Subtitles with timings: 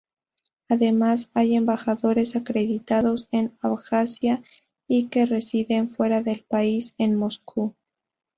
[0.67, 4.41] Además, hay embajadores acreditados en Abjasia
[4.87, 7.75] y que residen fuera del país, en Moscú.